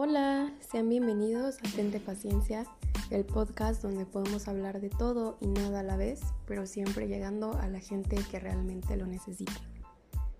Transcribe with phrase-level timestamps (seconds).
[0.00, 2.64] Hola, sean bienvenidos a Tente Paciencia,
[3.10, 7.54] el podcast donde podemos hablar de todo y nada a la vez, pero siempre llegando
[7.54, 9.60] a la gente que realmente lo necesita.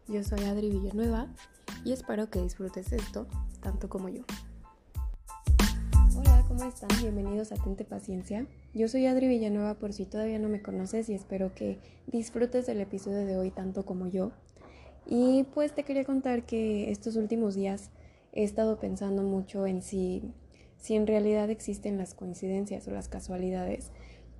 [0.07, 1.27] Yo soy Adri Villanueva
[1.85, 3.27] y espero que disfrutes esto
[3.61, 4.23] tanto como yo.
[6.16, 6.90] Hola, ¿cómo están?
[7.00, 8.46] Bienvenidos a Tente Paciencia.
[8.75, 12.80] Yo soy Adri Villanueva por si todavía no me conoces y espero que disfrutes del
[12.80, 14.30] episodio de hoy tanto como yo.
[15.04, 17.90] Y pues te quería contar que estos últimos días
[18.33, 20.23] he estado pensando mucho en si,
[20.77, 23.91] si en realidad existen las coincidencias o las casualidades,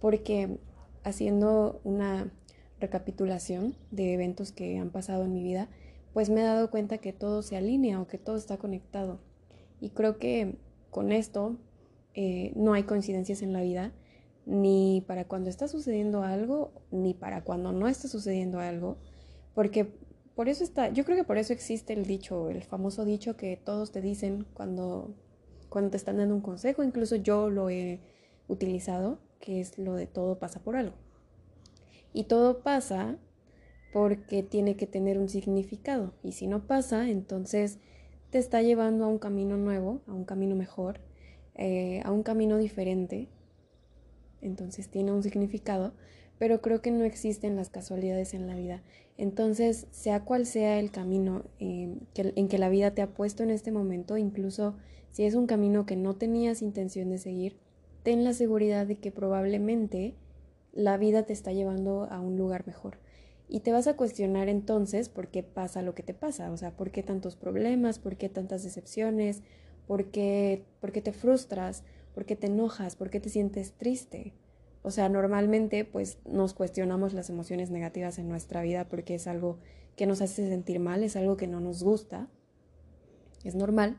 [0.01, 0.59] porque
[1.05, 2.33] haciendo una
[2.81, 5.69] recapitulación de eventos que han pasado en mi vida,
[6.13, 9.21] pues me he dado cuenta que todo se alinea o que todo está conectado.
[9.81, 10.57] Y creo que
[10.91, 11.57] con esto
[12.15, 13.93] eh, no hay coincidencias en la vida,
[14.47, 18.97] ni para cuando está sucediendo algo, ni para cuando no está sucediendo algo,
[19.55, 19.93] porque
[20.39, 23.57] por eso está, yo creo que por eso existe el dicho, el famoso dicho que
[23.57, 25.13] todos te dicen cuando,
[25.69, 27.99] cuando te están dando un consejo, incluso yo lo he
[28.47, 30.95] utilizado, que es lo de todo pasa por algo.
[32.13, 33.19] Y todo pasa
[33.93, 36.15] porque tiene que tener un significado.
[36.23, 37.81] Y si no pasa, entonces
[38.31, 41.01] te está llevando a un camino nuevo, a un camino mejor,
[41.57, 43.27] eh, a un camino diferente.
[44.41, 45.95] Entonces tiene un significado,
[46.39, 48.83] pero creo que no existen las casualidades en la vida.
[49.17, 53.51] Entonces, sea cual sea el camino eh, en que la vida te ha puesto en
[53.51, 54.77] este momento, incluso
[55.11, 57.57] si es un camino que no tenías intención de seguir,
[58.03, 60.15] ten la seguridad de que probablemente
[60.73, 62.99] la vida te está llevando a un lugar mejor.
[63.49, 66.77] Y te vas a cuestionar entonces por qué pasa lo que te pasa, o sea,
[66.77, 69.43] por qué tantos problemas, por qué tantas decepciones,
[69.87, 71.83] por qué, por qué te frustras,
[72.15, 74.35] por qué te enojas, por qué te sientes triste.
[74.83, 79.59] O sea, normalmente pues nos cuestionamos las emociones negativas en nuestra vida porque es algo
[79.97, 82.29] que nos hace sentir mal, es algo que no nos gusta,
[83.45, 83.99] es normal.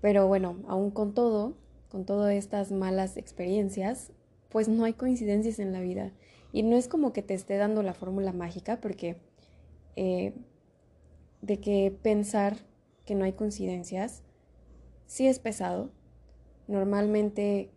[0.00, 1.56] Pero bueno, aún con todo,
[1.88, 4.12] con todas estas malas experiencias,
[4.48, 6.12] pues no hay coincidencias en la vida.
[6.52, 9.16] Y no es como que te esté dando la fórmula mágica, porque
[9.96, 10.34] eh,
[11.42, 12.56] de que pensar
[13.04, 14.22] que no hay coincidencias
[15.06, 15.90] sí es pesado.
[16.66, 17.70] Normalmente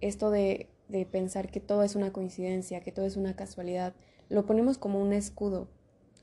[0.00, 3.94] esto de de pensar que todo es una coincidencia, que todo es una casualidad,
[4.28, 5.68] lo ponemos como un escudo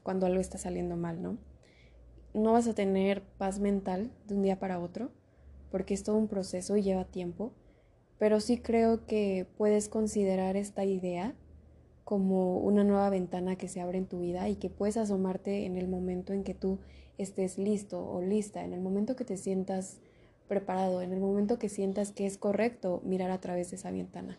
[0.04, 1.38] cuando algo está saliendo mal, ¿no?
[2.34, 5.12] No vas a tener paz mental de un día para otro,
[5.72, 7.54] porque es todo un proceso y lleva tiempo,
[8.18, 11.36] pero sí creo que puedes considerar esta idea
[12.04, 15.78] como una nueva ventana que se abre en tu vida y que puedes asomarte en
[15.78, 16.80] el momento en que tú
[17.18, 20.00] estés listo o lista, en el momento que te sientas
[20.56, 24.38] en el momento que sientas que es correcto mirar a través de esa ventana.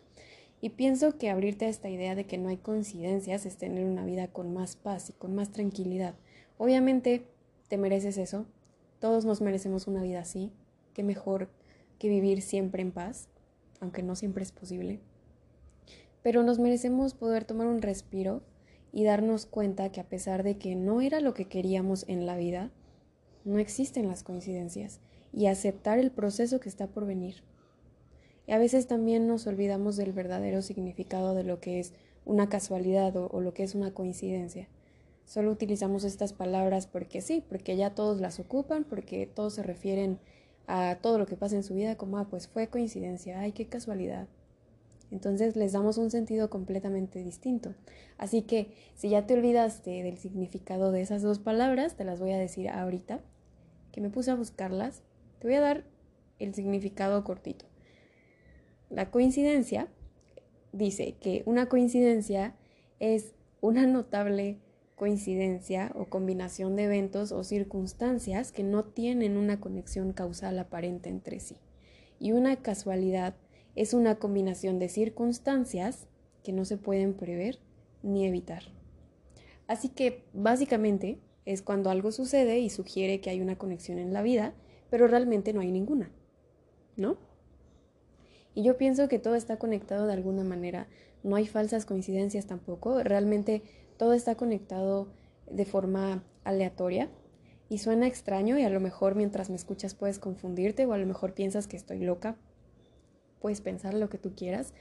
[0.60, 4.04] Y pienso que abrirte a esta idea de que no hay coincidencias es tener una
[4.04, 6.14] vida con más paz y con más tranquilidad.
[6.56, 7.26] Obviamente
[7.68, 8.46] te mereces eso,
[9.00, 10.52] todos nos merecemos una vida así,
[10.94, 11.48] que mejor
[11.98, 13.28] que vivir siempre en paz,
[13.80, 15.00] aunque no siempre es posible.
[16.22, 18.42] Pero nos merecemos poder tomar un respiro
[18.92, 22.36] y darnos cuenta que a pesar de que no era lo que queríamos en la
[22.36, 22.70] vida,
[23.44, 25.00] no existen las coincidencias
[25.36, 27.42] y aceptar el proceso que está por venir.
[28.46, 31.92] Y a veces también nos olvidamos del verdadero significado de lo que es
[32.24, 34.68] una casualidad o, lo que es una coincidencia.
[35.26, 40.18] Solo utilizamos estas palabras porque sí, porque ya todos las ocupan, porque todos se refieren
[40.66, 43.66] a todo lo que pasa en su vida como, ah, pues fue coincidencia, ay, qué
[43.66, 44.28] casualidad.
[45.10, 47.74] Entonces les damos un sentido completamente distinto.
[48.18, 52.32] Así que si ya te olvidaste del significado de esas dos palabras, te las voy
[52.32, 53.20] a decir ahorita,
[53.92, 55.02] que me puse a buscarlas.
[55.38, 55.84] Te voy a dar
[56.38, 57.66] el significado cortito.
[58.90, 59.88] La coincidencia
[60.72, 62.54] dice que una coincidencia
[63.00, 64.58] es una notable
[64.94, 71.40] coincidencia o combinación de eventos o circunstancias que no tienen una conexión causal aparente entre
[71.40, 71.56] sí.
[72.18, 73.34] Y una casualidad
[73.74, 76.06] es una combinación de circunstancias
[76.42, 77.58] que no se pueden prever
[78.02, 78.62] ni evitar.
[79.66, 84.22] Así que básicamente es cuando algo sucede y sugiere que hay una conexión en la
[84.22, 84.54] vida,
[84.94, 86.08] pero realmente no hay ninguna,
[86.96, 87.16] ¿no?
[88.54, 90.86] Y yo pienso que todo está conectado de alguna manera.
[91.24, 93.02] No hay falsas coincidencias tampoco.
[93.02, 93.64] Realmente
[93.96, 95.08] todo está conectado
[95.50, 97.08] de forma aleatoria.
[97.68, 101.06] Y suena extraño y a lo mejor mientras me escuchas puedes confundirte o a lo
[101.06, 102.36] mejor piensas que estoy loca.
[103.40, 104.74] Puedes pensar lo que tú quieras.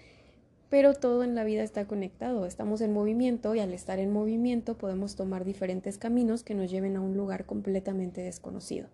[0.70, 2.46] Pero todo en la vida está conectado.
[2.46, 6.98] Estamos en movimiento y al estar en movimiento podemos tomar diferentes caminos que nos lleven
[6.98, 8.90] a un lugar completamente desconocido.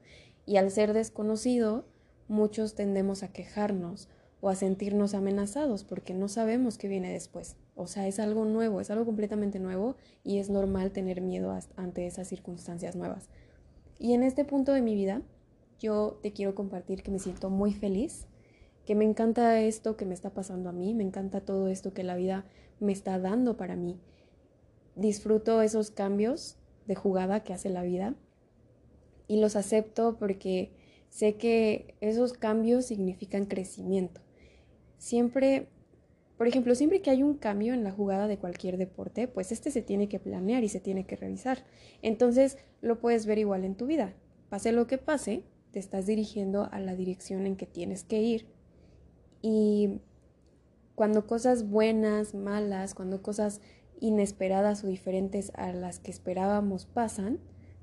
[0.50, 1.86] Y al ser desconocido,
[2.28, 4.10] muchos tendemos a quejarnos
[4.42, 7.56] o a sentirnos amenazados porque no sabemos qué viene después.
[7.76, 12.08] O sea, es algo nuevo, es algo completamente nuevo y es normal tener miedo ante
[12.08, 13.30] esas circunstancias nuevas.
[14.00, 15.22] Y en este punto de mi vida,
[15.78, 18.26] yo te quiero compartir que me siento muy feliz,
[18.88, 22.02] que me encanta esto que me está pasando a mí, me encanta todo esto que
[22.02, 22.44] la vida
[22.80, 24.00] me está dando para mí.
[24.96, 26.58] Disfruto esos cambios
[26.88, 28.16] de jugada que hace la vida
[29.30, 30.72] y los acepto porque
[31.10, 34.22] sé que esos cambios significan crecimiento.
[34.98, 35.70] Siempre,
[36.36, 39.70] por ejemplo, siempre que hay un cambio en la jugada de cualquier deporte, pues este
[39.70, 41.64] se tiene que planear y se tiene que revisar.
[42.02, 44.16] Entonces lo puedes ver igual en tu vida.
[44.50, 48.48] Pase lo que pase, te estás dirigiendo a la dirección en que tienes que ir.
[49.44, 50.02] Y
[50.96, 53.62] cuando cosas buenas, malas, cuando cosas
[54.00, 57.40] inesperadas o diferentes a las que esperábamos pasan,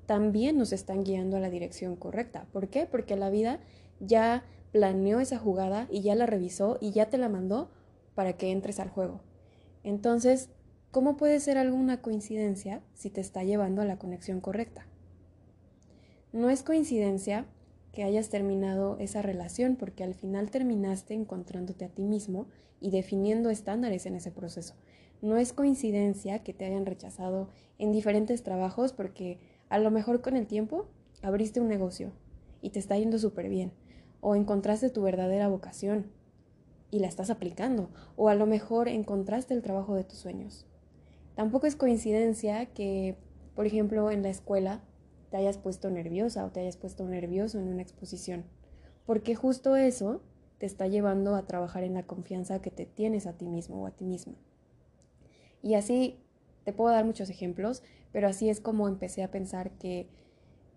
[0.07, 2.47] también nos están guiando a la dirección correcta.
[2.53, 2.87] ¿Por qué?
[2.87, 3.61] Porque la vida
[4.01, 7.71] ya planeó esa jugada y ya la revisó y ya te la mandó
[8.15, 9.21] para que entres al juego.
[9.85, 10.51] Entonces,
[10.91, 14.87] ¿cómo puede ser alguna coincidencia si te está llevando a la conexión correcta?
[16.33, 17.47] No es coincidencia
[17.93, 22.47] que hayas terminado esa relación porque al final terminaste encontrándote a ti mismo
[22.81, 24.75] y definiendo estándares en ese proceso.
[25.23, 27.49] No es coincidencia que te hayan rechazado
[27.79, 30.87] en diferentes trabajos porque a lo mejor con el tiempo
[31.23, 32.13] abriste un negocio
[32.61, 33.73] y te está yendo súper bien.
[34.21, 36.07] O encontraste tu verdadera vocación
[36.91, 37.91] y la estás aplicando.
[38.17, 40.67] O a lo mejor encontraste el trabajo de tus sueños.
[41.35, 43.17] Tampoco es coincidencia que,
[43.55, 44.83] por ejemplo, en la escuela
[45.31, 48.45] te hayas puesto nerviosa o te hayas puesto nervioso en una exposición.
[49.05, 50.23] Porque justo eso
[50.59, 53.87] te está llevando a trabajar en la confianza que te tienes a ti mismo o
[53.87, 54.35] a ti misma.
[55.63, 56.19] Y así
[56.65, 57.83] te puedo dar muchos ejemplos,
[58.17, 60.09] pero así es como empecé a pensar que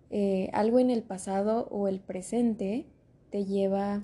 [0.09, 2.85] eh, algo en el pasado o el presente
[3.29, 4.03] te lleva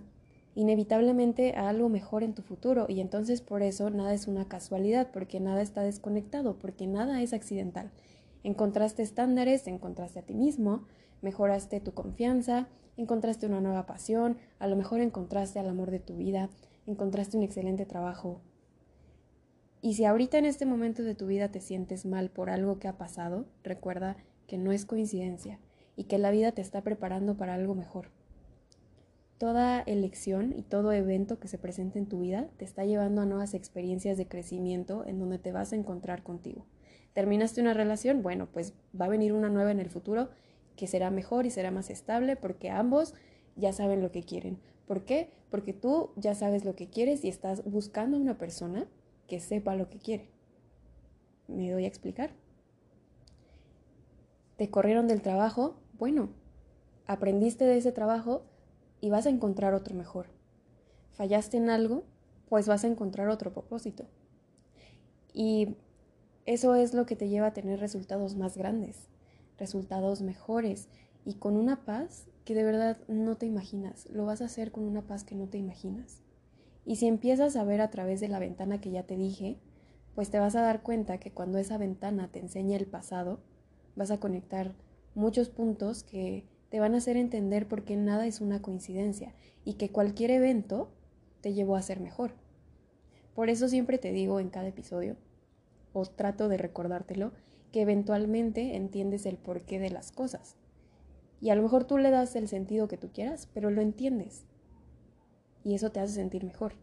[0.56, 5.10] inevitablemente a algo mejor en tu futuro y entonces por eso nada es una casualidad,
[5.12, 7.92] porque nada está desconectado, porque nada es accidental.
[8.44, 10.86] Encontraste estándares, encontraste a ti mismo,
[11.22, 16.16] mejoraste tu confianza, encontraste una nueva pasión, a lo mejor encontraste al amor de tu
[16.16, 16.50] vida,
[16.86, 18.40] encontraste un excelente trabajo,
[19.82, 22.88] y si ahorita en este momento de tu vida te sientes mal por algo que
[22.88, 24.18] ha pasado, recuerda
[24.48, 25.60] que no es coincidencia
[25.96, 28.10] y que la vida te está preparando para algo mejor.
[29.38, 33.26] Toda elección y todo evento que se presente en tu vida te está llevando a
[33.26, 36.66] nuevas experiencias de crecimiento en donde te vas a encontrar contigo.
[37.14, 38.24] ¿Terminaste una relación?
[38.24, 40.30] Bueno, pues va a venir una nueva en el futuro
[40.76, 43.14] que será mejor y será más estable porque ambos
[43.56, 44.60] ya saben lo que quieren.
[44.86, 45.30] ¿Por qué?
[45.50, 48.88] Porque tú ya sabes lo que quieres y estás buscando a una persona
[49.28, 50.30] que sepa lo que quiere.
[51.48, 52.32] ¿Me doy a explicar?
[54.58, 55.76] ¿Te corrieron del trabajo?
[55.98, 56.30] Bueno,
[57.08, 58.44] aprendiste de ese trabajo
[59.02, 60.28] y vas a encontrar otro mejor.
[61.12, 62.04] ¿Fallaste en algo?
[62.50, 64.06] Pues vas a encontrar otro propósito.
[65.34, 65.76] Y
[66.46, 69.08] eso es lo que te lleva a tener resultados más grandes,
[69.58, 70.90] resultados mejores
[71.26, 74.08] y con una paz que de verdad no te imaginas.
[74.12, 76.22] Lo vas a hacer con una paz que no te imaginas.
[76.86, 79.58] Y si empiezas a ver a través de la ventana que ya te dije,
[80.14, 83.40] pues te vas a dar cuenta que cuando esa ventana te enseña el pasado,
[83.96, 84.74] vas a conectar
[85.16, 89.34] muchos puntos que te van a hacer entender por qué nada es una coincidencia
[89.64, 90.92] y que cualquier evento
[91.42, 92.34] te llevó a ser mejor.
[93.34, 95.18] Por eso siempre te digo en cada episodio,
[95.92, 97.32] o trato de recordártelo,
[97.72, 100.56] que eventualmente entiendes el porqué de las cosas.
[101.42, 104.46] Y a lo mejor tú le das el sentido que tú quieras, pero lo entiendes
[105.66, 106.74] y eso te hace sentir mejor.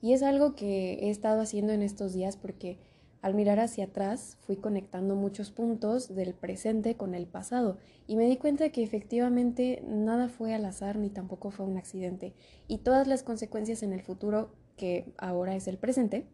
[0.00, 2.78] Y es algo que he estado haciendo en estos días porque
[3.20, 8.26] al mirar hacia atrás fui conectando muchos puntos del presente con el pasado y me
[8.26, 12.34] di cuenta que efectivamente nada fue al azar ni tampoco fue un accidente
[12.68, 16.26] y todas las consecuencias en el futuro, que ahora es el presente,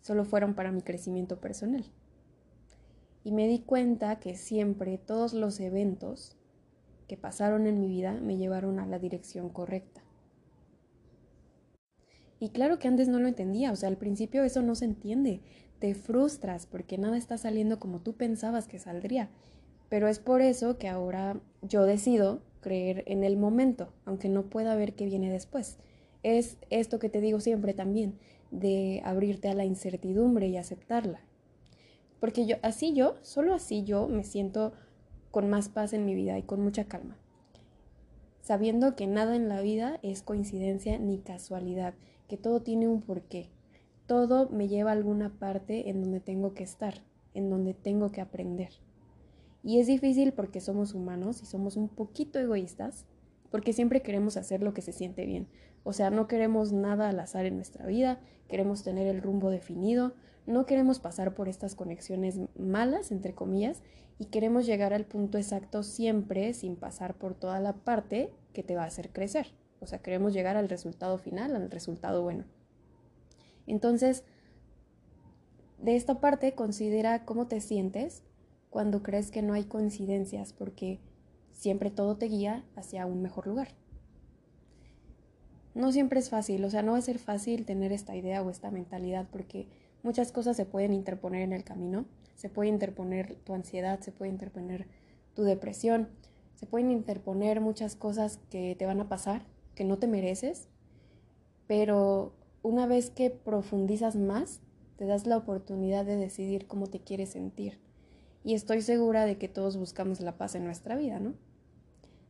[0.00, 1.84] solo fueron para mi crecimiento personal.
[3.22, 6.36] Y me di cuenta que siempre todos los eventos
[7.06, 10.03] que pasaron en mi vida me llevaron a la dirección correcta.
[12.44, 15.40] Y claro que antes no lo entendía, o sea, al principio eso no se entiende,
[15.78, 19.30] te frustras porque nada está saliendo como tú pensabas que saldría.
[19.88, 24.76] Pero es por eso que ahora yo decido creer en el momento, aunque no pueda
[24.76, 25.78] ver qué viene después.
[26.22, 28.18] Es esto que te digo siempre también,
[28.50, 31.20] de abrirte a la incertidumbre y aceptarla.
[32.20, 34.74] Porque yo, así yo, solo así yo me siento
[35.30, 37.16] con más paz en mi vida y con mucha calma.
[38.42, 41.94] Sabiendo que nada en la vida es coincidencia ni casualidad,
[42.28, 43.50] que todo tiene un porqué.
[44.06, 47.02] Todo me lleva a alguna parte en donde tengo que estar,
[47.34, 48.70] en donde tengo que aprender.
[49.62, 53.06] Y es difícil porque somos humanos y somos un poquito egoístas,
[53.50, 55.46] porque siempre queremos hacer lo que se siente bien.
[55.84, 60.14] O sea, no queremos nada al azar en nuestra vida, queremos tener el rumbo definido,
[60.46, 63.82] no queremos pasar por estas conexiones malas, entre comillas,
[64.18, 68.76] y queremos llegar al punto exacto siempre sin pasar por toda la parte que te
[68.76, 69.46] va a hacer crecer.
[69.80, 72.44] O sea, queremos llegar al resultado final, al resultado bueno.
[73.66, 74.24] Entonces,
[75.78, 78.22] de esta parte considera cómo te sientes
[78.70, 81.00] cuando crees que no hay coincidencias, porque
[81.52, 83.68] siempre todo te guía hacia un mejor lugar.
[85.74, 88.50] No siempre es fácil, o sea, no va a ser fácil tener esta idea o
[88.50, 89.68] esta mentalidad, porque
[90.02, 94.30] muchas cosas se pueden interponer en el camino, se puede interponer tu ansiedad, se puede
[94.30, 94.86] interponer
[95.34, 96.08] tu depresión,
[96.54, 99.42] se pueden interponer muchas cosas que te van a pasar,
[99.74, 100.68] que no te mereces,
[101.66, 104.60] pero una vez que profundizas más,
[104.96, 107.78] te das la oportunidad de decidir cómo te quieres sentir.
[108.44, 111.34] Y estoy segura de que todos buscamos la paz en nuestra vida, ¿no?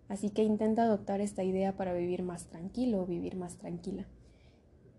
[0.08, 4.06] Así que intenta adoptar esta idea para vivir más tranquilo o vivir más tranquila.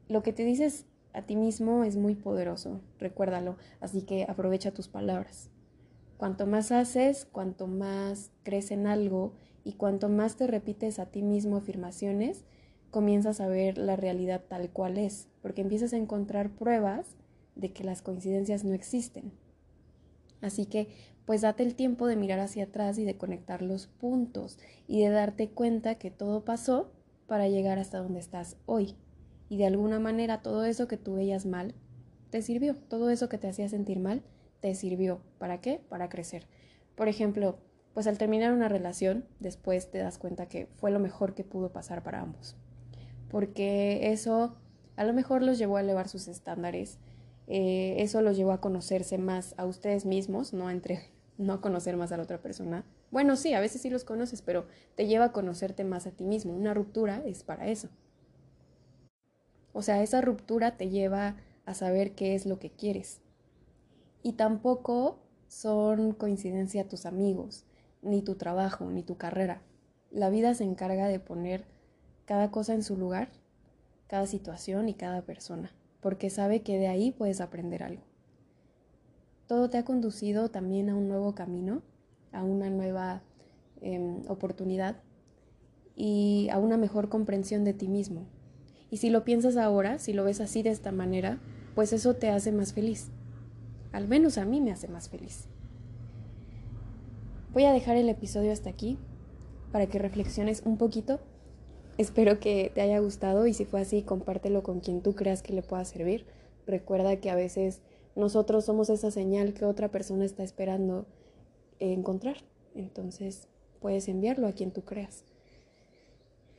[0.07, 4.87] Lo que te dices a ti mismo es muy poderoso, recuérdalo, así que aprovecha tus
[4.87, 5.49] palabras.
[6.17, 9.33] Cuanto más haces, cuanto más crees en algo
[9.65, 12.45] y cuanto más te repites a ti mismo afirmaciones,
[12.91, 17.17] comienzas a ver la realidad tal cual es, porque empiezas a encontrar pruebas
[17.55, 19.34] de que las coincidencias no existen.
[20.41, 20.88] Así que,
[21.25, 25.10] pues date el tiempo de mirar hacia atrás y de conectar los puntos y de
[25.10, 26.91] darte cuenta que todo pasó
[27.25, 28.95] para llegar hasta donde estás hoy.
[29.50, 31.74] Y de alguna manera todo eso que tú veías mal
[32.29, 34.22] te sirvió, todo eso que te hacía sentir mal
[34.60, 35.22] te sirvió.
[35.39, 35.81] ¿Para qué?
[35.89, 36.45] Para crecer.
[36.95, 37.57] Por ejemplo,
[37.95, 41.71] pues al terminar una relación, después te das cuenta que fue lo mejor que pudo
[41.71, 42.55] pasar para ambos
[43.35, 44.55] porque eso
[44.95, 46.99] a lo mejor los llevó a elevar sus estándares,
[47.47, 52.13] eh, eso los llevó a conocerse más a ustedes mismos, no entre no conocer más
[52.13, 52.85] a la otra persona.
[53.11, 56.23] Bueno, sí, a veces sí los conoces, pero te lleva a conocerte más a ti
[56.23, 56.55] mismo.
[56.55, 57.89] Una ruptura es para eso.
[59.73, 61.35] O sea, esa ruptura te lleva
[61.65, 63.19] a saber qué es lo que quieres.
[64.23, 67.65] Y tampoco son coincidencia tus amigos,
[68.05, 69.62] ni tu trabajo, ni tu carrera.
[70.12, 71.65] La vida se encarga de poner
[72.25, 73.29] cada cosa en su lugar,
[74.07, 78.03] cada situación y cada persona, porque sabe que de ahí puedes aprender algo.
[79.47, 81.81] Todo te ha conducido también a un nuevo camino,
[82.31, 83.21] a una nueva
[83.81, 84.97] em, oportunidad
[85.95, 88.25] y a una mejor comprensión de ti mismo.
[88.89, 91.39] Y si lo piensas ahora, si lo ves así de esta manera,
[91.74, 93.09] pues eso te hace más feliz.
[93.91, 95.47] Al menos a mí me hace más feliz.
[97.55, 99.00] Voy a dejar el episodio hasta aquí
[99.71, 101.19] para que reflexiones un poquito
[101.97, 105.53] Espero que te haya gustado y si fue así, compártelo con quien tú creas que
[105.53, 106.25] le pueda servir.
[106.67, 107.79] Recuerda que a veces
[108.17, 111.05] nosotros somos esa señal que otra persona está esperando
[111.79, 112.35] encontrar.
[112.75, 113.47] Entonces
[113.79, 115.24] puedes enviarlo a quien tú creas.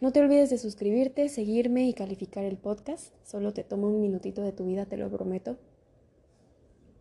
[0.00, 3.12] No te olvides de suscribirte, seguirme y calificar el podcast.
[3.23, 5.59] Solo te tomo un minutito de tu vida, te lo prometo.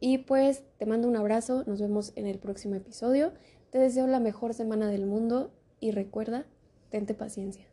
[0.01, 3.31] Y pues te mando un abrazo, nos vemos en el próximo episodio.
[3.75, 5.51] Te deseo la mejor semana del mundo
[5.81, 6.45] y recuerda,
[6.91, 7.65] tente paciencia.